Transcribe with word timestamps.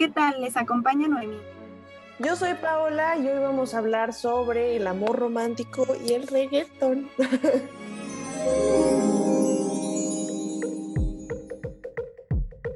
¿Qué 0.00 0.08
tal? 0.08 0.40
Les 0.40 0.56
acompaña 0.56 1.08
Noemí. 1.08 1.36
Yo 2.20 2.34
soy 2.34 2.54
Paola 2.54 3.18
y 3.18 3.28
hoy 3.28 3.38
vamos 3.38 3.74
a 3.74 3.78
hablar 3.80 4.14
sobre 4.14 4.76
el 4.76 4.86
amor 4.86 5.18
romántico 5.18 5.86
y 6.02 6.14
el 6.14 6.26
reggaetón. 6.26 7.10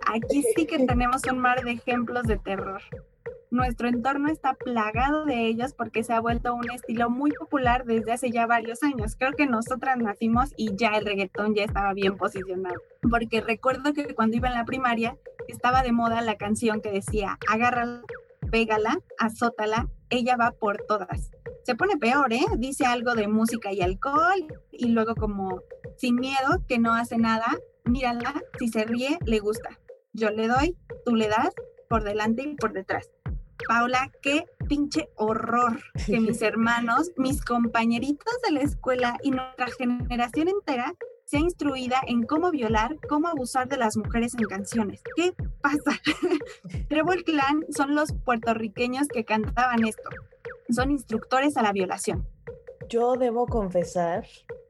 Aquí 0.06 0.42
sí 0.54 0.66
que 0.66 0.84
tenemos 0.84 1.22
un 1.32 1.38
mar 1.38 1.64
de 1.64 1.70
ejemplos 1.70 2.24
de 2.24 2.36
terror. 2.36 2.82
Nuestro 3.50 3.88
entorno 3.88 4.28
está 4.28 4.52
plagado 4.52 5.24
de 5.24 5.46
ellos 5.46 5.72
porque 5.72 6.04
se 6.04 6.12
ha 6.12 6.20
vuelto 6.20 6.54
un 6.54 6.70
estilo 6.70 7.08
muy 7.08 7.30
popular 7.30 7.86
desde 7.86 8.12
hace 8.12 8.32
ya 8.32 8.44
varios 8.46 8.82
años. 8.82 9.16
Creo 9.16 9.32
que 9.32 9.46
nosotras 9.46 9.96
nacimos 9.96 10.52
y 10.58 10.76
ya 10.76 10.90
el 10.98 11.06
reggaetón 11.06 11.54
ya 11.54 11.64
estaba 11.64 11.94
bien 11.94 12.18
posicionado. 12.18 12.82
Porque 13.08 13.40
recuerdo 13.40 13.94
que 13.94 14.14
cuando 14.14 14.36
iba 14.36 14.48
en 14.48 14.54
la 14.56 14.66
primaria 14.66 15.16
estaba 15.48 15.82
de 15.82 15.92
moda 15.92 16.20
la 16.22 16.36
canción 16.36 16.80
que 16.80 16.90
decía, 16.90 17.38
agárrala, 17.48 18.02
pégala, 18.50 19.00
azótala, 19.18 19.88
ella 20.10 20.36
va 20.36 20.52
por 20.52 20.78
todas. 20.86 21.30
Se 21.64 21.74
pone 21.74 21.96
peor, 21.96 22.32
¿eh? 22.32 22.44
Dice 22.58 22.84
algo 22.86 23.14
de 23.14 23.26
música 23.26 23.72
y 23.72 23.80
alcohol 23.80 24.46
y 24.70 24.88
luego 24.88 25.14
como 25.14 25.60
sin 25.96 26.16
miedo, 26.16 26.62
que 26.68 26.78
no 26.78 26.94
hace 26.94 27.16
nada, 27.16 27.46
mírala, 27.84 28.42
si 28.58 28.68
se 28.68 28.84
ríe, 28.84 29.18
le 29.24 29.38
gusta. 29.38 29.78
Yo 30.12 30.30
le 30.30 30.46
doy, 30.46 30.76
tú 31.04 31.16
le 31.16 31.28
das, 31.28 31.54
por 31.88 32.04
delante 32.04 32.42
y 32.42 32.54
por 32.54 32.72
detrás. 32.72 33.10
Paula, 33.68 34.10
qué 34.20 34.44
pinche 34.68 35.08
horror 35.16 35.80
que 36.06 36.20
mis 36.20 36.42
hermanos, 36.42 37.12
mis 37.16 37.42
compañeritos 37.44 38.34
de 38.46 38.52
la 38.52 38.60
escuela 38.60 39.18
y 39.22 39.30
nuestra 39.30 39.68
generación 39.78 40.48
entera 40.48 40.94
sea 41.24 41.40
instruida 41.40 42.00
en 42.06 42.24
cómo 42.24 42.50
violar, 42.50 42.96
cómo 43.08 43.28
abusar 43.28 43.68
de 43.68 43.76
las 43.76 43.96
mujeres 43.96 44.34
en 44.38 44.44
canciones. 44.44 45.02
¿Qué 45.16 45.32
pasa? 45.60 46.00
Trevor 46.88 47.24
Clan 47.24 47.64
son 47.74 47.94
los 47.94 48.12
puertorriqueños 48.12 49.08
que 49.08 49.24
cantaban 49.24 49.84
esto. 49.84 50.10
Son 50.68 50.90
instructores 50.90 51.56
a 51.56 51.62
la 51.62 51.72
violación. 51.72 52.26
Yo 52.88 53.14
debo 53.14 53.46
confesar, 53.46 54.26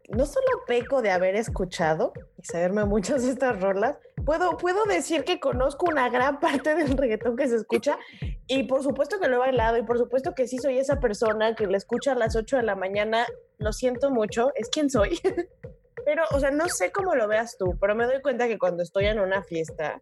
no 0.09 0.27
solo 0.27 0.47
peco 0.67 1.03
de 1.03 1.11
haber 1.11 1.35
escuchado 1.35 2.13
y 2.39 2.45
saberme 2.45 2.85
muchas 2.85 3.25
de 3.25 3.31
estas 3.31 3.61
rolas, 3.61 3.99
puedo, 4.25 4.57
puedo 4.57 4.85
decir 4.85 5.25
que 5.25 5.41
conozco 5.41 5.87
una 5.87 6.09
gran 6.09 6.39
parte 6.39 6.75
del 6.75 6.97
reggaetón 6.97 7.37
que 7.37 7.49
se 7.49 7.57
escucha 7.57 7.99
y 8.47 8.65
por 8.65 8.83
supuesto 8.83 9.19
que 9.19 9.29
lo 9.29 9.37
he 9.37 9.39
bailado 9.39 9.77
y 9.79 9.83
por 9.83 9.99
supuesto 9.99 10.35
que 10.35 10.47
sí 10.47 10.59
soy 10.59 10.79
esa 10.79 11.01
persona 11.01 11.55
que 11.55 11.67
le 11.67 11.77
escucha 11.77 12.13
a 12.13 12.15
las 12.15 12.37
8 12.37 12.59
de 12.59 12.63
la 12.63 12.77
mañana. 12.77 13.27
Lo 13.59 13.73
siento 13.73 14.11
mucho, 14.11 14.53
es 14.55 14.69
quien 14.69 14.91
soy. 14.91 15.19
Pero, 16.05 16.23
o 16.33 16.41
sea, 16.41 16.51
no 16.51 16.69
sé 16.69 16.93
cómo 16.93 17.15
lo 17.15 17.29
veas 17.29 17.57
tú, 17.57 17.77
pero 17.81 17.95
me 17.95 18.07
doy 18.07 18.21
cuenta 18.21 18.47
que 18.47 18.59
cuando 18.59 18.83
estoy 18.83 19.07
en 19.07 19.21
una 19.21 19.43
fiesta, 19.43 19.99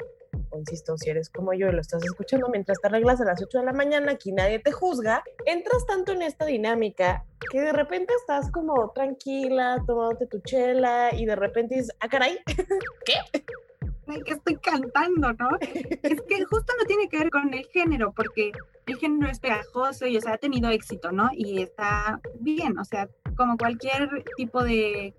insisto, 0.57 0.97
si 0.97 1.11
eres 1.11 1.31
como 1.31 1.53
yo 1.53 1.69
y 1.69 1.73
lo 1.73 1.81
estás 1.81 2.03
escuchando 2.05 2.49
mientras 2.49 2.81
te 2.81 2.89
arreglas 2.89 3.21
a 3.21 3.25
las 3.25 3.43
8 3.43 3.59
de 3.59 3.65
la 3.65 3.73
mañana, 3.73 4.13
aquí 4.13 4.33
nadie 4.33 4.59
te 4.59 4.73
juzga, 4.73 5.23
entras 5.47 5.87
tanto 5.87 6.13
en 6.13 6.23
esta 6.23 6.45
dinámica 6.45 7.25
que 7.51 7.61
de 7.61 7.73
repente 7.73 8.13
estás 8.21 8.51
como 8.51 8.91
tranquila, 8.91 9.83
tomándote 9.87 10.27
tu 10.27 10.41
chela 10.41 11.11
y 11.15 11.27
de 11.27 11.37
repente 11.37 11.77
dices, 11.77 11.95
ah, 12.01 12.09
caray, 12.09 12.39
¿qué? 13.05 13.43
que 14.25 14.33
estoy 14.33 14.57
cantando, 14.57 15.33
¿no? 15.33 15.51
Es 15.61 16.21
que 16.23 16.45
justo 16.45 16.73
no 16.79 16.85
tiene 16.87 17.09
que 17.09 17.19
ver 17.19 17.31
con 17.31 17.55
el 17.55 17.65
género, 17.67 18.13
porque 18.13 18.53
el 18.87 18.97
género 18.97 19.31
es 19.31 19.41
pegajoso 19.41 20.07
y, 20.07 20.17
o 20.17 20.21
sea, 20.21 20.35
ha 20.35 20.39
tenido 20.39 20.69
éxito, 20.71 21.13
¿no? 21.13 21.31
Y 21.33 21.63
está 21.63 22.21
bien, 22.41 22.79
o 22.79 22.85
sea, 22.85 23.09
como 23.37 23.57
cualquier 23.57 24.25
tipo 24.37 24.63
de 24.63 25.15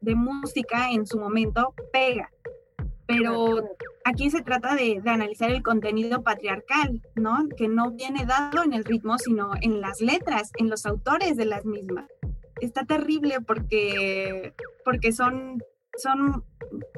de 0.00 0.14
música 0.14 0.90
en 0.90 1.06
su 1.06 1.18
momento 1.18 1.74
pega. 1.92 2.30
Pero 3.06 3.62
aquí 4.04 4.30
se 4.30 4.42
trata 4.42 4.74
de, 4.74 5.00
analizar 5.06 5.50
el 5.50 5.62
contenido 5.62 6.22
patriarcal, 6.22 7.02
¿no? 7.14 7.48
Que 7.56 7.68
no 7.68 7.92
viene 7.92 8.26
dado 8.26 8.64
en 8.64 8.72
el 8.72 8.84
ritmo, 8.84 9.16
sino 9.18 9.52
en 9.60 9.80
las 9.80 10.00
letras, 10.00 10.50
en 10.58 10.68
los 10.68 10.86
autores 10.86 11.36
de 11.36 11.44
las 11.44 11.64
mismas. 11.64 12.06
Está 12.60 12.84
terrible 12.84 13.40
porque, 13.46 14.54
porque 14.84 15.12
son, 15.12 15.62
son 15.98 16.44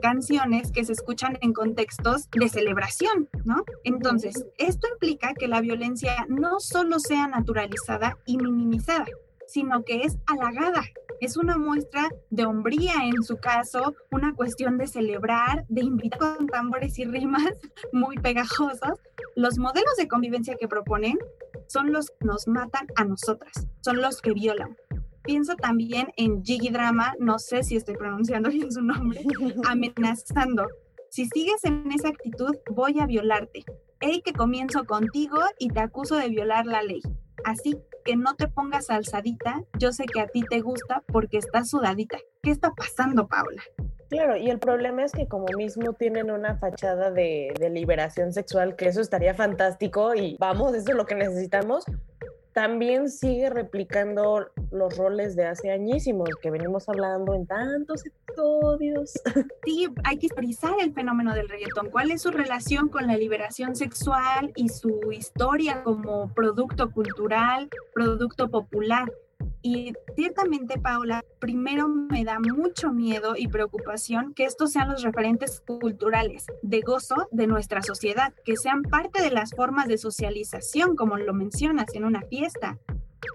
canciones 0.01 0.73
que 0.73 0.85
se 0.85 0.93
escuchan 0.93 1.37
en 1.43 1.53
contextos 1.53 2.31
de 2.31 2.49
celebración, 2.49 3.29
¿no? 3.45 3.65
Entonces, 3.85 4.47
esto 4.57 4.89
implica 4.93 5.35
que 5.35 5.49
la 5.49 5.61
violencia 5.61 6.27
no 6.29 6.61
solo 6.61 7.01
sea 7.01 7.27
naturalizada 7.27 8.17
y 8.25 8.39
minimizada, 8.39 9.07
sino 9.47 9.85
que 9.85 10.03
es 10.03 10.17
halagada. 10.27 10.85
Es 11.21 11.37
una 11.37 11.59
muestra 11.59 12.09
de 12.31 12.47
hombría 12.47 12.95
en 13.05 13.23
su 13.23 13.39
caso, 13.39 13.95
una 14.13 14.35
cuestión 14.35 14.79
de 14.79 14.87
celebrar, 14.87 15.65
de 15.69 15.83
invitar 15.83 16.37
con 16.37 16.47
tambores 16.47 16.99
y 16.99 17.05
rimas 17.05 17.43
muy 17.93 18.17
pegajosos. 18.17 19.01
Los 19.35 19.59
modelos 19.59 19.97
de 19.97 20.07
convivencia 20.07 20.57
que 20.57 20.69
proponen 20.69 21.19
son 21.67 21.93
los 21.93 22.11
que 22.11 22.25
nos 22.25 22.47
matan 22.47 22.87
a 22.97 23.05
nosotras, 23.05 23.67
son 23.81 24.01
los 24.01 24.21
que 24.21 24.33
violan. 24.33 24.77
Pienso 25.23 25.57
también 25.57 26.09
en 26.17 26.45
Jiggy 26.45 26.71
Drama, 26.71 27.15
no 27.19 27.39
sé 27.39 27.63
si 27.63 27.77
estoy 27.77 27.97
pronunciando 27.97 28.49
bien 28.51 28.71
su 28.71 28.81
nombre, 28.81 29.25
amenazando. 29.65 30.69
Si 31.11 31.27
sigues 31.27 31.65
en 31.65 31.91
esa 31.93 32.09
actitud, 32.09 32.55
voy 32.71 33.01
a 33.01 33.07
violarte. 33.07 33.65
Hey, 34.01 34.23
que 34.25 34.33
comienzo 34.33 34.85
contigo 34.85 35.39
y 35.59 35.69
te 35.69 35.81
acuso 35.81 36.17
de 36.17 36.29
violar 36.29 36.67
la 36.67 36.83
ley. 36.83 37.01
Así 37.45 37.77
que 38.09 38.17
no 38.17 38.37
te 38.37 38.49
pongas 38.49 38.89
alzadita, 38.89 39.65
yo 39.79 39.93
sé 39.93 40.07
que 40.07 40.23
a 40.23 40.27
ti 40.29 40.43
te 40.49 40.63
gusta 40.63 41.03
porque 41.09 41.37
estás 41.37 41.69
sudadita. 41.69 42.17
¿Qué 42.43 42.51
está 42.51 42.73
pasando, 42.75 43.29
Paula? 43.29 43.63
Claro, 44.09 44.35
y 44.39 44.49
el 44.49 44.59
problema 44.59 45.05
es 45.05 45.13
que 45.13 45.29
como 45.29 45.45
mismo 45.55 45.93
tienen 45.93 46.31
una 46.31 46.57
fachada 46.57 47.11
de, 47.11 47.53
de 47.61 47.69
liberación 47.69 48.33
sexual, 48.33 48.77
que 48.77 48.89
eso 48.89 49.03
estaría 49.03 49.35
fantástico 49.35 50.15
y 50.15 50.39
vamos, 50.41 50.75
eso 50.75 50.93
es 50.93 50.97
lo 50.97 51.05
que 51.05 51.17
necesitamos, 51.17 51.85
también 52.59 53.09
sigue 53.09 53.51
replicando 53.51 54.51
los 54.73 54.97
roles 54.97 55.37
de 55.37 55.47
hace 55.47 55.71
añísimos 55.71 56.29
que 56.43 56.51
venimos 56.51 56.89
hablando 56.89 57.33
en 57.33 57.47
tantos 57.47 58.05
episodios. 58.05 59.13
Sí, 59.65 59.87
hay 60.03 60.17
que 60.17 60.27
historizar 60.27 60.75
el 60.81 60.93
fenómeno 60.93 61.35
del 61.35 61.49
reggaetón. 61.49 61.91
¿Cuál 61.91 62.11
es 62.11 62.23
su 62.23 62.31
relación 62.31 62.89
con 62.89 63.07
la 63.07 63.17
liberación 63.17 63.77
sexual 63.77 64.53
y 64.57 64.71
su 64.71 65.13
historia 65.13 65.83
como 65.85 66.33
producto 66.35 66.91
cultural, 66.91 67.69
producto 67.95 68.49
popular? 68.49 69.13
Y 69.63 69.93
ciertamente, 70.15 70.79
Paula, 70.79 71.25
primero 71.41 71.89
me 71.89 72.25
da 72.25 72.39
mucho 72.39 72.93
miedo 72.93 73.35
y 73.37 73.49
preocupación 73.49 74.33
que 74.35 74.45
estos 74.45 74.73
sean 74.73 74.91
los 74.91 75.03
referentes 75.03 75.61
culturales 75.61 76.47
de 76.63 76.81
gozo 76.81 77.29
de 77.33 77.47
nuestra 77.47 77.83
sociedad, 77.83 78.33
que 78.45 78.57
sean 78.57 78.83
parte 78.83 79.21
de 79.21 79.31
las 79.31 79.51
formas 79.55 79.89
de 79.89 79.99
socialización, 79.99 80.97
como 80.97 81.17
lo 81.17 81.35
mencionas, 81.35 81.95
en 81.95 82.05
una 82.05 82.23
fiesta. 82.23 82.79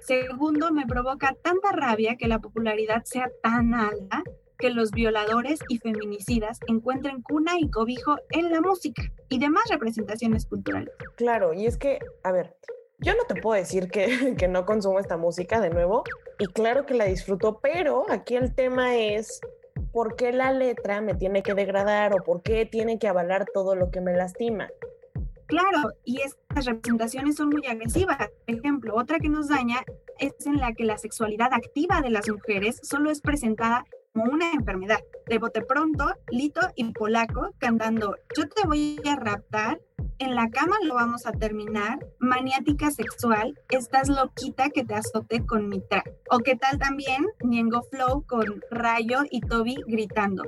Segundo, 0.08 0.72
me 0.72 0.88
provoca 0.88 1.36
tanta 1.42 1.72
rabia 1.72 2.16
que 2.16 2.28
la 2.28 2.40
popularidad 2.40 3.04
sea 3.04 3.30
tan 3.42 3.74
alta 3.74 4.24
que 4.58 4.70
los 4.70 4.92
violadores 4.92 5.60
y 5.68 5.80
feminicidas 5.80 6.60
encuentren 6.68 7.22
cuna 7.22 7.60
y 7.60 7.70
cobijo 7.70 8.18
en 8.30 8.50
la 8.50 8.62
música 8.62 9.04
y 9.28 9.40
demás 9.40 9.66
representaciones 9.70 10.46
culturales. 10.46 10.94
Claro, 11.18 11.54
y 11.54 11.66
es 11.66 11.78
que, 11.78 12.00
a 12.24 12.32
ver, 12.32 12.56
yo 13.04 13.14
no 13.16 13.24
te 13.28 13.40
puedo 13.40 13.60
decir 13.60 13.90
que, 14.38 14.48
no 14.48 14.66
consumo 14.66 15.00
esta 15.00 15.18
música 15.18 15.60
de 15.60 15.70
nuevo 15.70 16.04
y 16.40 16.48
claro 16.48 16.86
que 16.86 16.94
la 16.94 17.06
disfruto, 17.06 17.60
pero 17.62 18.06
aquí 18.10 18.36
el 18.36 18.54
tema 18.56 18.96
es 18.96 19.42
por 19.92 20.16
qué 20.16 20.32
la 20.32 20.52
letra 20.52 21.02
me 21.02 21.14
tiene 21.14 21.44
que 21.44 21.54
degradar 21.54 22.14
o 22.14 22.24
por 22.24 22.42
qué 22.42 22.66
tiene 22.66 22.98
que 22.98 23.08
avalar 23.08 23.46
todo 23.54 23.76
lo 23.76 23.92
que 23.92 24.02
me 24.02 24.16
lastima. 24.16 24.70
Claro, 25.46 25.92
y 26.04 26.22
estas 26.22 26.66
representaciones 26.66 27.36
son 27.36 27.50
muy 27.50 27.68
agresivas. 27.68 28.18
Por 28.18 28.56
ejemplo, 28.56 28.96
otra 28.96 29.20
que 29.20 29.30
nos 29.30 29.50
daña 29.50 29.84
es 30.18 30.34
en 30.48 30.58
la 30.58 30.74
que 30.74 30.84
la 30.84 30.98
sexualidad 30.98 31.54
activa 31.54 32.02
de 32.02 32.10
las 32.10 32.28
mujeres 32.28 32.80
solo 32.82 33.12
es 33.12 33.22
presentada 33.22 33.86
como 34.14 34.32
una 34.32 34.52
enfermedad. 34.52 35.00
De 35.28 35.38
bote 35.38 35.62
pronto, 35.62 36.06
Lito 36.30 36.62
y 36.76 36.92
Polaco 36.92 37.52
cantando 37.60 38.16
Yo 38.36 38.48
te 38.48 38.66
voy 38.66 39.00
a 39.06 39.16
raptar 39.16 39.80
en 40.20 40.36
la 40.36 40.50
cama 40.50 40.76
lo 40.84 40.96
vamos 40.96 41.26
a 41.26 41.32
terminar, 41.32 42.00
maniática 42.20 42.92
sexual, 42.92 43.60
estás 43.70 44.10
loquita 44.10 44.70
que 44.70 44.84
te 44.84 44.96
azote 44.96 45.46
con 45.46 45.70
mi 45.70 45.82
track. 45.82 46.12
O 46.30 46.40
qué 46.40 46.56
tal 46.56 46.80
también 46.80 47.26
Niengo 47.44 47.84
Flow 47.84 48.26
con 48.28 48.62
Rayo 48.70 49.22
y 49.30 49.42
Toby 49.42 49.76
gritando, 49.88 50.44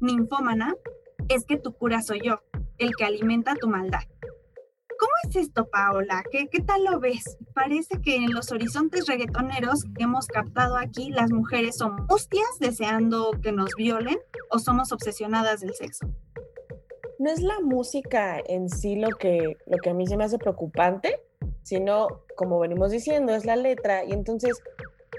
ninfómana, 0.00 0.74
es 1.28 1.44
que 1.44 1.56
tu 1.56 1.72
cura 1.72 2.02
soy 2.02 2.20
yo, 2.24 2.40
el 2.78 2.94
que 2.96 3.04
alimenta 3.04 3.54
tu 3.54 3.68
maldad. 3.68 4.02
¿Cómo 4.98 5.12
es 5.28 5.36
esto, 5.36 5.66
Paola? 5.70 6.22
¿Qué, 6.30 6.48
¿Qué 6.50 6.60
tal 6.60 6.84
lo 6.84 7.00
ves? 7.00 7.38
Parece 7.54 8.02
que 8.02 8.16
en 8.16 8.34
los 8.34 8.52
horizontes 8.52 9.06
reggaetoneros 9.06 9.84
que 9.96 10.04
hemos 10.04 10.26
captado 10.26 10.76
aquí, 10.76 11.10
las 11.10 11.32
mujeres 11.32 11.78
son 11.78 12.04
hostias 12.08 12.58
deseando 12.58 13.30
que 13.42 13.52
nos 13.52 13.70
violen 13.76 14.18
o 14.50 14.58
somos 14.58 14.92
obsesionadas 14.92 15.60
del 15.60 15.72
sexo 15.74 16.06
no 17.20 17.30
es 17.30 17.42
la 17.42 17.60
música 17.60 18.40
en 18.46 18.70
sí 18.70 18.96
lo 18.96 19.10
que, 19.10 19.58
lo 19.66 19.76
que 19.76 19.90
a 19.90 19.94
mí 19.94 20.06
se 20.06 20.16
me 20.16 20.24
hace 20.24 20.38
preocupante, 20.38 21.20
sino, 21.62 22.22
como 22.34 22.58
venimos 22.58 22.90
diciendo, 22.90 23.34
es 23.34 23.44
la 23.44 23.56
letra. 23.56 24.04
Y 24.04 24.12
entonces, 24.12 24.62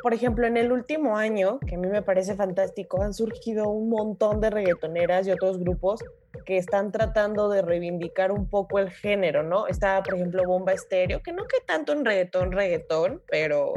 por 0.02 0.16
ejemplo, 0.16 0.48
en 0.48 0.58
el 0.58 0.72
último 0.72 1.16
año, 1.16 1.60
que 1.60 1.76
a 1.76 1.78
mí 1.78 1.88
me 1.88 2.02
parece 2.02 2.34
fantástico, 2.34 3.04
han 3.04 3.14
surgido 3.14 3.70
un 3.70 3.90
montón 3.90 4.42
de 4.42 4.50
reggaetoneras 4.50 5.28
y 5.28 5.32
otros 5.32 5.60
grupos 5.60 6.04
que 6.44 6.58
están 6.58 6.92
tratando 6.92 7.50
de 7.50 7.62
reivindicar 7.62 8.32
un 8.32 8.50
poco 8.50 8.80
el 8.80 8.90
género, 8.90 9.44
¿no? 9.44 9.68
Está, 9.68 10.02
por 10.02 10.16
ejemplo, 10.16 10.44
Bomba 10.44 10.74
Estéreo, 10.74 11.22
que 11.22 11.34
no 11.34 11.46
que 11.46 11.60
tanto 11.68 11.94
en 11.94 12.04
reggaetón, 12.04 12.52
reggaetón, 12.52 13.22
pero 13.30 13.74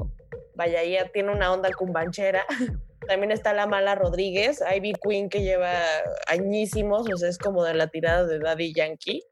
vaya, 0.55 0.81
ella 0.81 1.11
tiene 1.13 1.31
una 1.31 1.53
onda 1.53 1.69
cumbanchera. 1.77 2.43
También 3.07 3.31
está 3.31 3.53
la 3.53 3.67
mala 3.67 3.95
Rodríguez, 3.95 4.63
Ivy 4.75 4.95
Queen, 5.03 5.29
que 5.29 5.43
lleva 5.43 5.73
añísimos, 6.27 7.09
o 7.13 7.17
sea, 7.17 7.29
es 7.29 7.39
como 7.39 7.65
de 7.65 7.75
la 7.75 7.89
tirada 7.89 8.27
de 8.27 8.39
Daddy 8.39 8.73
Yankee, 8.75 9.23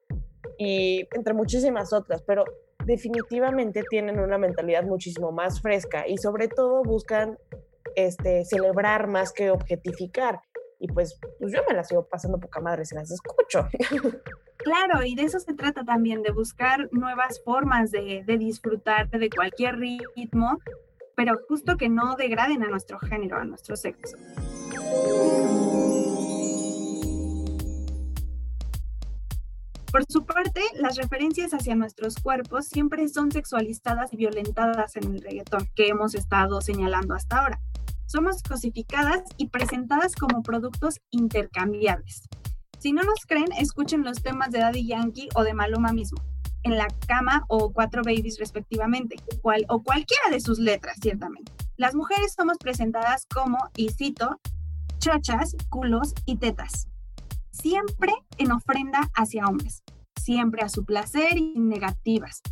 y 0.58 1.08
entre 1.12 1.34
muchísimas 1.34 1.92
otras, 1.92 2.22
pero 2.22 2.44
definitivamente 2.84 3.82
tienen 3.88 4.18
una 4.18 4.38
mentalidad 4.38 4.84
muchísimo 4.84 5.32
más 5.32 5.60
fresca 5.60 6.06
y 6.06 6.18
sobre 6.18 6.48
todo 6.48 6.82
buscan 6.82 7.38
este, 7.96 8.44
celebrar 8.44 9.06
más 9.06 9.32
que 9.32 9.50
objetificar. 9.50 10.40
Y 10.78 10.88
pues, 10.88 11.18
pues 11.38 11.52
yo 11.52 11.60
me 11.68 11.74
las 11.74 11.88
sigo 11.88 12.08
pasando 12.08 12.40
poca 12.40 12.60
madre 12.60 12.84
si 12.84 12.94
las 12.94 13.10
escucho. 13.10 13.68
Claro, 14.62 15.04
y 15.04 15.16
de 15.16 15.22
eso 15.22 15.40
se 15.40 15.54
trata 15.54 15.82
también, 15.84 16.22
de 16.22 16.30
buscar 16.30 16.88
nuevas 16.92 17.42
formas 17.44 17.90
de, 17.90 18.22
de 18.24 18.38
disfrutar 18.38 19.10
de 19.10 19.28
cualquier 19.28 19.76
ritmo, 19.76 20.60
pero 21.16 21.38
justo 21.48 21.76
que 21.76 21.88
no 21.88 22.16
degraden 22.16 22.62
a 22.62 22.68
nuestro 22.68 22.98
género, 22.98 23.38
a 23.38 23.44
nuestro 23.44 23.76
sexo. 23.76 24.16
Por 29.92 30.06
su 30.08 30.24
parte, 30.24 30.62
las 30.76 30.96
referencias 30.96 31.52
hacia 31.52 31.74
nuestros 31.74 32.16
cuerpos 32.16 32.66
siempre 32.66 33.06
son 33.08 33.30
sexualizadas 33.30 34.10
y 34.14 34.16
violentadas 34.16 34.96
en 34.96 35.04
el 35.04 35.20
reggaetón 35.20 35.68
que 35.74 35.88
hemos 35.88 36.14
estado 36.14 36.62
señalando 36.62 37.14
hasta 37.14 37.40
ahora. 37.40 37.60
Somos 38.06 38.42
cosificadas 38.42 39.22
y 39.36 39.48
presentadas 39.48 40.14
como 40.14 40.42
productos 40.42 40.98
intercambiables. 41.10 42.22
Si 42.78 42.92
no 42.92 43.02
nos 43.02 43.26
creen, 43.26 43.52
escuchen 43.58 44.02
los 44.02 44.22
temas 44.22 44.50
de 44.50 44.60
Daddy 44.60 44.86
Yankee 44.86 45.28
o 45.34 45.44
de 45.44 45.52
Maluma 45.52 45.92
mismo, 45.92 46.22
en 46.64 46.76
la 46.76 46.88
cama 47.06 47.44
o 47.48 47.72
cuatro 47.72 48.02
babies 48.04 48.38
respectivamente, 48.38 49.16
cual, 49.40 49.64
o 49.68 49.82
cualquiera 49.82 50.30
de 50.30 50.40
sus 50.40 50.58
letras, 50.58 50.96
ciertamente. 51.00 51.52
Las 51.76 51.94
mujeres 51.94 52.34
somos 52.36 52.58
presentadas 52.58 53.26
como, 53.32 53.58
y 53.76 53.90
cito, 53.90 54.40
chochas, 54.98 55.56
culos 55.70 56.14
y 56.26 56.36
tetas 56.36 56.88
siempre 57.52 58.12
en 58.38 58.50
ofrenda 58.50 59.10
hacia 59.14 59.46
hombres, 59.46 59.82
siempre 60.18 60.62
a 60.62 60.68
su 60.68 60.84
placer 60.84 61.36
y 61.36 61.58
negativas. 61.58 62.42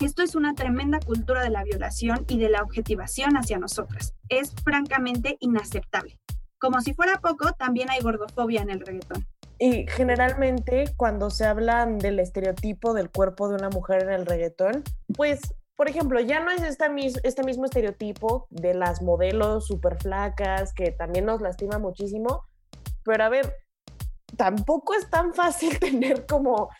Esto 0.00 0.22
es 0.22 0.34
una 0.34 0.54
tremenda 0.54 0.98
cultura 1.00 1.42
de 1.42 1.50
la 1.50 1.62
violación 1.62 2.24
y 2.28 2.38
de 2.38 2.48
la 2.48 2.62
objetivación 2.62 3.36
hacia 3.36 3.58
nosotras. 3.58 4.14
Es 4.28 4.52
francamente 4.64 5.36
inaceptable. 5.40 6.18
Como 6.58 6.80
si 6.80 6.94
fuera 6.94 7.20
poco, 7.20 7.52
también 7.52 7.90
hay 7.90 8.00
gordofobia 8.00 8.62
en 8.62 8.70
el 8.70 8.80
reggaetón. 8.80 9.26
Y 9.62 9.86
generalmente 9.86 10.86
cuando 10.96 11.28
se 11.28 11.44
hablan 11.44 11.98
del 11.98 12.18
estereotipo 12.18 12.94
del 12.94 13.10
cuerpo 13.10 13.50
de 13.50 13.56
una 13.56 13.68
mujer 13.68 14.02
en 14.02 14.10
el 14.10 14.24
reggaetón, 14.24 14.82
pues, 15.14 15.38
por 15.76 15.86
ejemplo, 15.86 16.18
ya 16.18 16.40
no 16.40 16.50
es 16.50 16.62
esta 16.62 16.90
este 17.22 17.44
mismo 17.44 17.66
estereotipo 17.66 18.46
de 18.48 18.72
las 18.72 19.02
modelos 19.02 19.66
súper 19.66 19.98
flacas, 19.98 20.72
que 20.72 20.92
también 20.92 21.26
nos 21.26 21.42
lastima 21.42 21.78
muchísimo, 21.78 22.46
pero 23.04 23.22
a 23.24 23.28
ver, 23.28 23.54
tampoco 24.38 24.94
es 24.94 25.10
tan 25.10 25.34
fácil 25.34 25.78
tener 25.78 26.24
como 26.24 26.70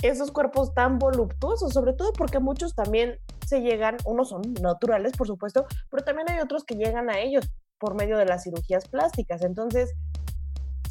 esos 0.00 0.30
cuerpos 0.30 0.72
tan 0.72 0.98
voluptuosos, 0.98 1.74
sobre 1.74 1.92
todo 1.92 2.14
porque 2.14 2.38
muchos 2.38 2.74
también 2.74 3.18
se 3.46 3.60
llegan, 3.60 3.98
unos 4.06 4.30
son 4.30 4.54
naturales, 4.62 5.12
por 5.12 5.26
supuesto, 5.26 5.66
pero 5.90 6.02
también 6.02 6.30
hay 6.30 6.40
otros 6.40 6.64
que 6.64 6.76
llegan 6.76 7.10
a 7.10 7.18
ellos 7.18 7.46
por 7.78 7.94
medio 7.94 8.16
de 8.16 8.24
las 8.24 8.44
cirugías 8.44 8.88
plásticas. 8.88 9.42
Entonces, 9.42 9.94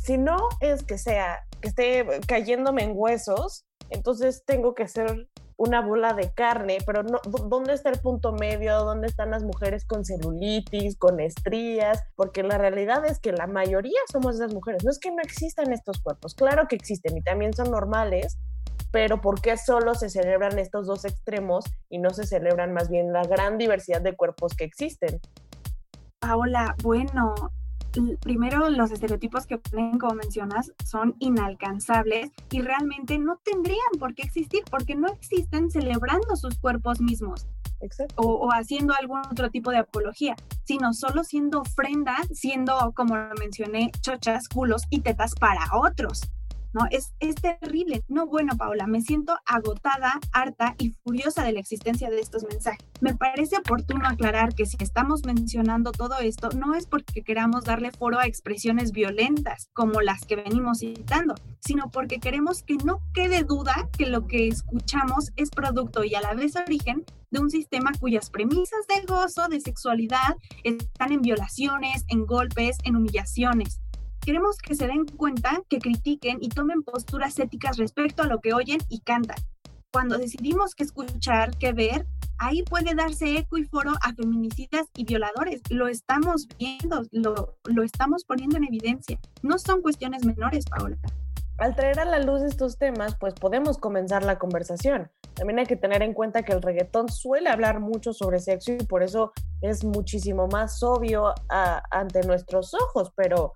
si 0.05 0.19
no 0.19 0.37
es 0.59 0.83
que 0.83 0.99
sea, 0.99 1.43
que 1.61 1.69
esté 1.69 2.05
cayéndome 2.27 2.83
en 2.83 2.91
huesos, 2.93 3.65
entonces 3.89 4.43
tengo 4.45 4.75
que 4.75 4.87
ser 4.87 5.27
una 5.57 5.81
bola 5.81 6.13
de 6.13 6.31
carne, 6.31 6.77
pero 6.85 7.01
no, 7.01 7.19
¿dónde 7.47 7.73
está 7.73 7.89
el 7.89 7.99
punto 7.99 8.33
medio? 8.33 8.77
¿Dónde 8.83 9.07
están 9.07 9.31
las 9.31 9.43
mujeres 9.43 9.83
con 9.85 10.05
celulitis, 10.05 10.95
con 10.97 11.19
estrías? 11.19 12.03
Porque 12.15 12.43
la 12.43 12.59
realidad 12.59 13.03
es 13.05 13.19
que 13.19 13.31
la 13.31 13.47
mayoría 13.47 13.99
somos 14.11 14.35
esas 14.35 14.53
mujeres. 14.53 14.83
No 14.83 14.91
es 14.91 14.99
que 14.99 15.09
no 15.09 15.23
existan 15.23 15.71
estos 15.73 15.99
cuerpos, 16.01 16.35
claro 16.35 16.67
que 16.67 16.75
existen 16.75 17.17
y 17.17 17.23
también 17.23 17.53
son 17.53 17.71
normales, 17.71 18.37
pero 18.91 19.21
¿por 19.21 19.41
qué 19.41 19.57
solo 19.57 19.95
se 19.95 20.09
celebran 20.09 20.59
estos 20.59 20.85
dos 20.85 21.03
extremos 21.03 21.65
y 21.89 21.97
no 21.97 22.11
se 22.11 22.27
celebran 22.27 22.73
más 22.73 22.89
bien 22.89 23.11
la 23.11 23.23
gran 23.23 23.57
diversidad 23.57 24.01
de 24.01 24.15
cuerpos 24.15 24.53
que 24.55 24.65
existen? 24.65 25.19
Paola, 26.19 26.75
bueno, 26.83 27.33
primero 28.21 28.69
los 28.69 28.91
estereotipos 28.91 29.45
que 29.45 29.57
ponen, 29.57 29.97
como 29.97 30.15
mencionas, 30.15 30.71
son 30.83 31.15
inalcanzables 31.19 32.31
y 32.51 32.61
realmente 32.61 33.17
no 33.17 33.37
tendrían 33.43 33.79
por 33.99 34.15
qué 34.15 34.23
existir 34.23 34.63
porque 34.69 34.95
no 34.95 35.07
existen 35.07 35.69
celebrando 35.71 36.35
sus 36.35 36.57
cuerpos 36.59 37.01
mismos. 37.01 37.47
O, 38.15 38.23
o, 38.23 38.51
haciendo 38.51 38.95
algún 38.99 39.19
otro 39.19 39.51
tipo 39.51 39.69
de 39.69 39.77
apología, 39.77 40.35
sino 40.63 40.93
solo 40.93 41.23
siendo 41.23 41.61
ofrenda, 41.61 42.17
siendo, 42.33 42.93
como 42.95 43.15
mencioné, 43.39 43.91
chochas, 44.01 44.47
culos 44.47 44.83
y 44.89 45.01
tetas 45.01 45.35
para 45.35 45.67
otros. 45.71 46.21
¿No? 46.75 46.85
Es, 46.91 47.13
es 47.19 47.35
terrible. 47.35 48.03
No, 48.09 48.27
bueno, 48.27 48.57
Paola, 48.57 48.85
me 48.85 49.01
siento 49.01 49.37
agotada, 49.45 50.19
harta 50.33 50.75
y 50.77 50.91
furiosa 51.03 51.43
de 51.43 51.53
la 51.53 51.61
existencia 51.61 52.09
de 52.09 52.19
estos 52.19 52.43
mensajes. 52.43 52.85
Me 52.99 53.15
parece 53.15 53.57
oportuno 53.57 54.07
aclarar 54.07 54.53
que 54.53 54.65
si 54.65 54.75
estamos 54.79 55.25
mencionando 55.25 55.93
todo 55.93 56.19
esto, 56.19 56.49
no 56.49 56.75
es 56.75 56.85
porque 56.85 57.23
queramos 57.23 57.63
darle 57.63 57.91
foro 57.91 58.19
a 58.19 58.25
expresiones 58.25 58.91
violentas 58.91 59.69
como 59.73 60.01
las 60.01 60.25
que 60.25 60.35
venimos 60.35 60.79
citando, 60.79 61.35
sino 61.61 61.89
porque 61.89 62.19
queremos 62.19 62.61
que 62.61 62.75
no 62.83 62.99
quede 63.13 63.43
duda 63.43 63.89
que 63.97 64.07
lo 64.07 64.27
que 64.27 64.49
escuchamos 64.49 65.31
es 65.37 65.49
producto 65.49 66.03
y 66.03 66.15
a 66.15 66.21
la 66.21 66.33
vez 66.33 66.55
origen 66.57 67.05
de 67.31 67.39
un 67.39 67.49
sistema 67.49 67.91
cuyas 67.99 68.29
premisas 68.29 68.85
de 68.87 69.05
gozo, 69.05 69.47
de 69.47 69.59
sexualidad, 69.59 70.35
están 70.63 71.11
en 71.11 71.21
violaciones, 71.21 72.05
en 72.07 72.25
golpes, 72.25 72.77
en 72.83 72.95
humillaciones 72.95 73.81
queremos 74.25 74.57
que 74.57 74.75
se 74.75 74.87
den 74.87 75.05
cuenta, 75.05 75.61
que 75.69 75.77
critiquen 75.77 76.39
y 76.41 76.49
tomen 76.49 76.81
posturas 76.81 77.37
éticas 77.37 77.77
respecto 77.77 78.23
a 78.23 78.27
lo 78.27 78.39
que 78.39 78.53
oyen 78.53 78.79
y 78.89 79.01
cantan. 79.01 79.37
Cuando 79.93 80.17
decidimos 80.17 80.73
qué 80.75 80.83
escuchar, 80.83 81.55
qué 81.57 81.71
ver, 81.71 82.05
ahí 82.37 82.63
puede 82.63 82.95
darse 82.95 83.37
eco 83.37 83.57
y 83.57 83.63
foro 83.63 83.93
a 84.01 84.13
feminicidas 84.13 84.87
y 84.95 85.05
violadores. 85.05 85.61
Lo 85.69 85.87
estamos 85.87 86.47
viendo, 86.57 87.03
lo, 87.11 87.55
lo 87.65 87.83
estamos 87.83 88.25
poniendo 88.25 88.57
en 88.57 88.65
evidencia. 88.65 89.19
No 89.41 89.57
son 89.57 89.81
cuestiones 89.81 90.25
menores, 90.25 90.65
Paola. 90.65 90.97
Al 91.57 91.73
traer 91.73 91.99
a 91.99 92.05
la 92.05 92.19
luz 92.19 92.41
estos 92.41 92.77
temas, 92.77 93.15
pues 93.17 93.33
podemos 93.35 93.77
comenzar 93.77 94.25
la 94.25 94.37
conversación. 94.37 95.09
También 95.35 95.59
hay 95.59 95.65
que 95.65 95.77
tener 95.77 96.01
en 96.01 96.13
cuenta 96.13 96.43
que 96.43 96.51
el 96.51 96.61
reggaetón 96.61 97.07
suele 97.07 97.49
hablar 97.49 97.79
mucho 97.79 98.11
sobre 98.11 98.39
sexo 98.39 98.73
y 98.73 98.77
por 98.77 99.03
eso 99.03 99.31
es 99.61 99.85
muchísimo 99.85 100.47
más 100.47 100.83
obvio 100.83 101.33
ante 101.91 102.23
nuestros 102.23 102.73
ojos, 102.73 103.13
pero 103.15 103.53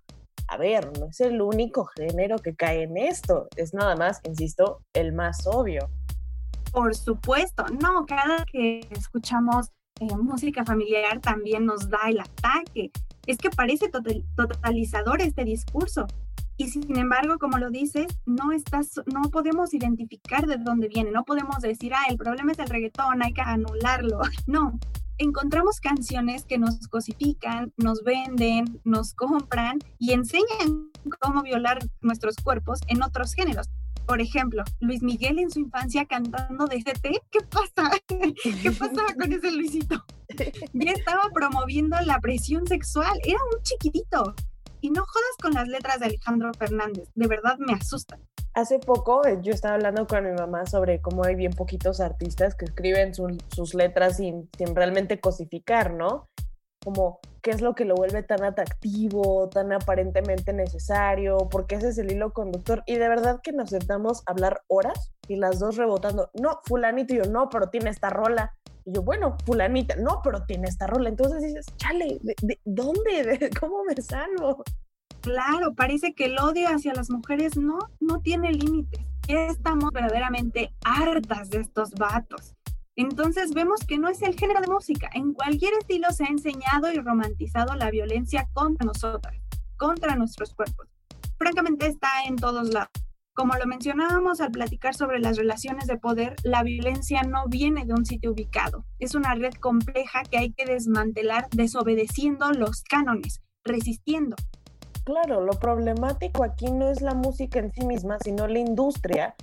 a 0.50 0.58
ver, 0.58 0.92
no 1.00 1.08
es 1.08 1.22
el 1.22 1.42
único 1.42 1.86
género 1.86 2.40
que 2.40 2.56
cae 2.56 2.84
en 2.84 2.98
esto, 2.98 3.48
es 3.56 3.74
nada 3.74 3.96
más, 3.96 4.20
insisto, 4.24 4.82
el 4.94 5.14
más 5.14 5.46
obvio. 5.46 5.90
Por 6.72 6.96
supuesto, 6.96 7.66
no, 7.82 8.06
cada 8.06 8.46
que 8.46 8.88
escuchamos 8.90 9.72
eh, 10.00 10.08
música 10.18 10.66
familiar 10.66 11.20
también 11.20 11.66
nos 11.66 11.90
da 11.90 12.00
el 12.08 12.20
ataque. 12.20 12.92
Es 13.28 13.38
que 13.38 13.50
parece 13.50 13.92
totalizador 14.36 15.22
este 15.22 15.44
discurso. 15.44 16.08
Y 16.58 16.68
sin 16.70 16.98
embargo, 16.98 17.38
como 17.38 17.58
lo 17.58 17.70
dices, 17.70 18.08
no, 18.26 18.52
estás, 18.52 19.02
no 19.06 19.22
podemos 19.30 19.74
identificar 19.74 20.46
de 20.46 20.58
dónde 20.58 20.88
viene, 20.88 21.12
no 21.12 21.24
podemos 21.24 21.60
decir, 21.60 21.94
ah, 21.94 22.06
el 22.10 22.18
problema 22.18 22.52
es 22.52 22.60
el 22.60 22.68
reggaetón, 22.68 23.22
hay 23.24 23.34
que 23.34 23.42
anularlo. 23.42 24.20
No, 24.48 24.80
encontramos 25.20 25.80
canciones 25.80 26.46
que 26.46 26.58
nos 26.58 26.88
cosifican, 26.88 27.72
nos 27.78 28.04
venden, 28.04 28.82
nos 28.84 29.14
compran 29.14 29.80
y 30.00 30.14
enseñan 30.14 30.90
cómo 31.20 31.44
violar 31.44 31.80
nuestros 32.02 32.38
cuerpos 32.38 32.80
en 32.88 33.04
otros 33.04 33.34
géneros. 33.34 33.68
Por 34.08 34.22
ejemplo, 34.22 34.64
Luis 34.80 35.04
Miguel 35.04 35.38
en 35.38 35.52
su 35.52 35.60
infancia 35.60 36.06
cantando 36.06 36.66
de 36.66 36.82
CT, 36.82 37.22
¿qué 37.30 37.40
pasa? 37.42 37.92
¿Qué 38.08 38.72
pasaba 38.72 39.14
con 39.14 39.32
ese 39.32 39.52
Luisito? 39.52 40.04
Ya 40.74 40.92
estaba 40.92 41.30
promoviendo 41.34 41.96
la 42.02 42.20
presión 42.20 42.66
sexual, 42.66 43.20
era 43.24 43.38
un 43.54 43.62
chiquitito. 43.62 44.34
Y 44.82 44.92
no 44.92 45.02
jodas 45.02 45.36
con 45.42 45.52
las 45.54 45.68
letras 45.68 46.00
de 46.00 46.06
Alejandro 46.06 46.52
Fernández, 46.58 47.10
de 47.14 47.28
verdad 47.28 47.58
me 47.60 47.74
asustan. 47.74 48.22
Hace 48.60 48.78
poco 48.78 49.26
eh, 49.26 49.40
yo 49.42 49.54
estaba 49.54 49.76
hablando 49.76 50.06
con 50.06 50.22
mi 50.26 50.34
mamá 50.34 50.66
sobre 50.66 51.02
cómo 51.02 51.24
hay 51.24 51.36
bien 51.36 51.54
poquitos 51.54 52.02
artistas 52.02 52.56
que 52.56 52.66
escriben 52.66 53.14
sus 53.14 53.74
letras 53.74 54.18
sin, 54.18 54.50
realmente 54.76 55.22
cosificar, 55.22 55.94
¿no? 55.94 56.28
Como 56.84 57.22
qué 57.42 57.52
es 57.52 57.62
lo 57.62 57.74
que 57.74 57.86
lo 57.86 57.96
vuelve 57.96 58.22
tan 58.22 58.44
atractivo, 58.44 59.48
tan 59.48 59.72
aparentemente 59.72 60.52
necesario, 60.52 61.38
porque 61.50 61.76
ese 61.76 61.88
es 61.88 61.98
el 62.00 62.12
hilo 62.12 62.34
conductor. 62.34 62.84
Y 62.86 62.98
de 62.98 63.08
verdad 63.08 63.40
que 63.42 63.54
nos 63.54 63.70
sentamos 63.70 64.24
a 64.26 64.32
hablar 64.32 64.62
horas 64.68 65.14
y 65.30 65.38
las 65.38 65.60
dos 65.60 65.78
rebotando, 65.78 66.30
no, 66.34 66.60
fulanito 66.66 67.14
y 67.14 67.20
yo, 67.20 67.32
no, 67.32 67.48
pero 67.48 67.70
tiene 67.70 67.92
esta 67.92 68.10
rola. 68.10 68.58
Y 68.84 68.92
yo, 68.92 69.04
bueno, 69.04 69.38
fulanita, 69.46 69.96
no, 69.96 70.20
pero 70.22 70.44
tiene 70.46 70.68
esta 70.68 70.86
rola. 70.86 71.08
Entonces 71.08 71.42
dices, 71.44 71.66
chale, 71.78 72.20
¿de, 72.22 72.60
dónde? 72.66 73.52
¿Cómo 73.62 73.86
me 73.86 73.96
salvo? 74.02 74.66
Claro, 75.22 75.74
parece 75.74 76.14
que 76.14 76.26
el 76.26 76.40
odio 76.40 76.68
hacia 76.70 76.94
las 76.94 77.10
mujeres 77.10 77.58
no, 77.58 77.80
no 78.00 78.22
tiene 78.22 78.52
límites. 78.52 79.02
Estamos 79.28 79.92
verdaderamente 79.92 80.74
hartas 80.84 81.50
de 81.50 81.60
estos 81.60 81.92
vatos. 81.92 82.56
Entonces 82.96 83.54
vemos 83.54 83.80
que 83.88 83.98
no 83.98 84.10
es 84.10 84.22
el 84.22 84.38
género 84.38 84.62
de 84.62 84.68
música. 84.68 85.10
En 85.14 85.34
cualquier 85.34 85.74
estilo 85.74 86.12
se 86.12 86.26
ha 86.26 86.28
enseñado 86.28 86.92
y 86.92 87.00
romantizado 87.00 87.76
la 87.76 87.92
violencia 87.92 88.50
contra 88.54 88.86
nosotras, 88.86 89.36
contra 89.78 90.16
nuestros 90.16 90.54
cuerpos. 90.54 90.88
Francamente 91.38 91.88
está 91.88 92.10
en 92.28 92.36
todos 92.36 92.70
lados. 92.70 92.92
Como 93.34 93.56
lo 93.56 93.66
mencionábamos 93.68 94.42
al 94.42 94.52
platicar 94.52 94.96
sobre 94.96 95.20
las 95.20 95.38
relaciones 95.38 95.88
de 95.88 95.98
poder, 95.98 96.36
la 96.44 96.62
violencia 96.62 97.24
no 97.24 97.46
viene 97.48 97.86
de 97.86 97.94
un 97.94 98.06
sitio 98.06 98.32
ubicado. 98.32 98.84
Es 99.00 99.16
una 99.16 99.34
red 99.34 99.54
compleja 99.54 100.24
que 100.24 100.38
hay 100.38 100.52
que 100.52 100.66
desmantelar 100.66 101.48
desobedeciendo 101.52 102.52
los 102.52 102.84
cánones, 102.84 103.42
resistiendo. 103.64 104.36
Claro, 105.10 105.42
lo 105.42 105.54
problemático 105.54 106.44
aquí 106.44 106.70
no 106.70 106.88
es 106.88 107.02
la 107.02 107.16
música 107.16 107.58
en 107.58 107.74
sí 107.74 107.84
misma, 107.84 108.20
sino 108.24 108.48
la 108.48 108.60
industria 108.60 109.34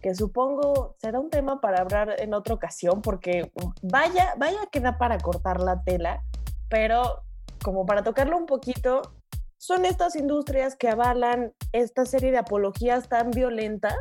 que 0.00 0.14
supongo 0.14 0.94
será 1.00 1.18
un 1.18 1.28
tema 1.28 1.60
para 1.60 1.80
hablar 1.80 2.14
en 2.20 2.34
otra 2.34 2.54
ocasión, 2.54 3.02
porque 3.02 3.50
vaya, 3.82 4.34
vaya 4.38 4.60
que 4.70 4.78
da 4.78 4.96
para 4.96 5.18
cortar 5.18 5.60
la 5.60 5.82
tela, 5.82 6.22
pero 6.68 7.24
como 7.64 7.84
para 7.84 8.04
tocarlo 8.04 8.36
un 8.36 8.46
poquito, 8.46 9.02
son 9.56 9.86
estas 9.86 10.14
industrias 10.14 10.76
que 10.76 10.88
avalan 10.88 11.52
esta 11.72 12.06
serie 12.06 12.30
de 12.30 12.38
apologías 12.38 13.08
tan 13.08 13.32
violentas 13.32 13.98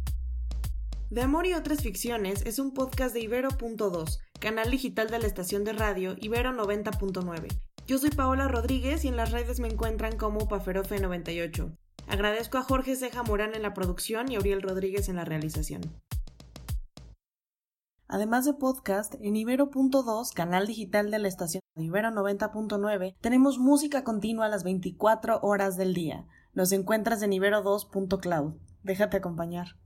De 1.11 1.23
Amor 1.23 1.47
y 1.47 1.55
otras 1.55 1.81
ficciones 1.81 2.45
es 2.47 2.59
un 2.59 2.75
podcast 2.75 3.15
de 3.15 3.21
Ibero.2, 3.21 4.19
canal 4.39 4.71
digital 4.71 5.09
de 5.09 5.19
la 5.19 5.27
estación 5.27 5.65
de 5.65 5.73
radio 5.73 6.15
Ibero 6.19 6.53
90.9. 6.53 7.49
Yo 7.87 7.99
soy 7.99 8.11
Paola 8.11 8.47
Rodríguez 8.47 9.05
y 9.05 9.09
en 9.09 9.17
las 9.17 9.33
redes 9.33 9.59
me 9.59 9.69
encuentran 9.69 10.19
como 10.19 10.41
Paferofe98. 10.41 11.75
Agradezco 12.07 12.59
a 12.59 12.63
Jorge 12.63 12.95
Ceja 12.97 13.23
Morán 13.23 13.55
en 13.55 13.63
la 13.63 13.73
producción 13.75 14.31
y 14.31 14.37
a 14.37 14.39
Uriel 14.39 14.63
Rodríguez 14.63 15.09
en 15.09 15.17
la 15.17 15.25
realización. 15.25 15.81
Además 18.11 18.47
de 18.47 18.55
podcast, 18.55 19.17
en 19.21 19.37
Ibero.2, 19.37 20.33
canal 20.33 20.67
digital 20.67 21.11
de 21.11 21.19
la 21.19 21.29
estación 21.29 21.61
de 21.77 21.85
Ibero 21.85 22.09
90.9, 22.09 23.15
tenemos 23.21 23.59
música 23.59 24.03
continua 24.03 24.49
las 24.49 24.65
24 24.65 25.41
horas 25.43 25.77
del 25.77 25.93
día. 25.93 26.27
Nos 26.55 26.73
encuentras 26.73 27.21
en 27.23 27.33
ibero2.cloud. 27.33 28.55
Déjate 28.83 29.19
acompañar. 29.19 29.77